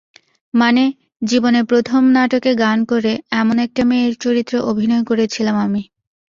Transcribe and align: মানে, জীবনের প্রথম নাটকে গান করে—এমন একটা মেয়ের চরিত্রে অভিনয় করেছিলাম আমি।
মানে, 0.53 0.83
জীবনের 1.21 1.65
প্রথম 1.65 2.01
নাটকে 2.15 2.51
গান 2.55 2.79
করে—এমন 2.85 3.55
একটা 3.65 3.81
মেয়ের 3.85 4.13
চরিত্রে 4.23 4.57
অভিনয় 4.71 5.03
করেছিলাম 5.09 5.55
আমি। 5.65 5.81